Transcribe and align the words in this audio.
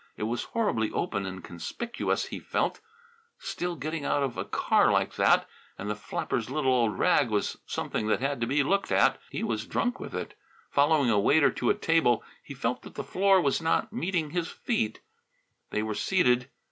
It 0.17 0.23
was 0.23 0.45
horribly 0.45 0.89
open 0.91 1.27
and 1.27 1.43
conspicuous, 1.43 2.25
he 2.25 2.39
felt; 2.39 2.79
still, 3.37 3.75
getting 3.75 4.03
out 4.03 4.23
of 4.23 4.35
a 4.35 4.43
car 4.45 4.91
like 4.91 5.13
that 5.13 5.47
and 5.77 5.91
the 5.91 5.95
flapper's 5.95 6.49
little 6.49 6.73
old 6.73 6.97
rag 6.97 7.29
was 7.29 7.59
something 7.67 8.07
that 8.07 8.19
had 8.19 8.41
to 8.41 8.47
be 8.47 8.63
looked 8.63 8.91
at 8.91 9.21
he 9.29 9.43
was 9.43 9.67
drunk 9.67 9.99
with 9.99 10.15
it. 10.15 10.33
Following 10.71 11.11
a 11.11 11.19
waiter 11.19 11.51
to 11.51 11.69
a 11.69 11.75
table 11.75 12.23
he 12.41 12.55
felt 12.55 12.81
that 12.81 12.95
the 12.95 13.03
floor 13.03 13.39
was 13.39 13.61
not 13.61 13.93
meeting 13.93 14.31
his 14.31 14.47
feet. 14.49 15.01
They 15.69 15.83
were 15.83 15.93
seated! 15.93 16.49